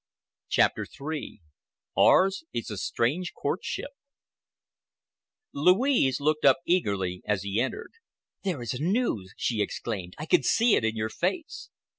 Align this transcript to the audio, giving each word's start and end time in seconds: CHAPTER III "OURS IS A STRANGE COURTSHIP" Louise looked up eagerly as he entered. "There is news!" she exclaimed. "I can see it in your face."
CHAPTER 0.49 0.87
III 0.99 1.41
"OURS 1.95 2.43
IS 2.53 2.71
A 2.71 2.77
STRANGE 2.77 3.33
COURTSHIP" 3.39 3.91
Louise 5.53 6.19
looked 6.19 6.43
up 6.43 6.57
eagerly 6.65 7.21
as 7.27 7.43
he 7.43 7.61
entered. 7.61 7.91
"There 8.43 8.63
is 8.63 8.79
news!" 8.81 9.35
she 9.37 9.61
exclaimed. 9.61 10.15
"I 10.17 10.25
can 10.25 10.41
see 10.41 10.73
it 10.75 10.83
in 10.83 10.95
your 10.95 11.09
face." 11.09 11.69